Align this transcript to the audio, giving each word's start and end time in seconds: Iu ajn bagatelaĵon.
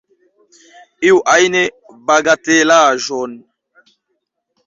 Iu 1.09 1.17
ajn 1.33 1.57
bagatelaĵon. 2.07 3.35